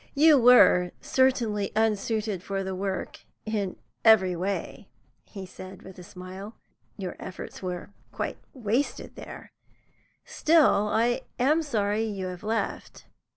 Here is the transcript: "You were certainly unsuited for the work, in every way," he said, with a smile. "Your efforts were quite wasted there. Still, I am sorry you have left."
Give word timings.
"You 0.15 0.39
were 0.39 0.93
certainly 0.99 1.71
unsuited 1.75 2.41
for 2.41 2.63
the 2.63 2.73
work, 2.73 3.19
in 3.45 3.75
every 4.03 4.35
way," 4.35 4.89
he 5.25 5.45
said, 5.45 5.83
with 5.83 5.99
a 5.99 6.03
smile. 6.03 6.55
"Your 6.97 7.15
efforts 7.19 7.61
were 7.61 7.91
quite 8.11 8.37
wasted 8.55 9.15
there. 9.15 9.51
Still, 10.25 10.87
I 10.91 11.21
am 11.37 11.61
sorry 11.61 12.03
you 12.03 12.25
have 12.25 12.41
left." 12.41 13.05